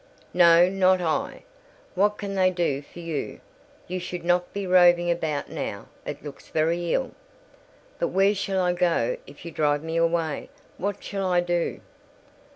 "No, 0.33 0.67
not 0.67 0.99
I. 0.99 1.43
What 1.93 2.17
can 2.17 2.33
they 2.33 2.49
do 2.49 2.81
for 2.81 2.97
you? 2.97 3.39
You 3.87 3.99
should 3.99 4.25
not 4.25 4.51
be 4.51 4.65
roving 4.65 5.11
about 5.11 5.51
now; 5.51 5.89
it 6.07 6.23
looks 6.23 6.47
very 6.47 6.91
ill." 6.91 7.11
"But 7.99 8.07
where 8.07 8.33
shall 8.33 8.61
I 8.63 8.73
go 8.73 9.17
if 9.27 9.45
you 9.45 9.51
drive 9.51 9.83
me 9.83 9.97
away? 9.97 10.49
What 10.79 11.03
shall 11.03 11.31
I 11.31 11.39
do?" 11.39 11.81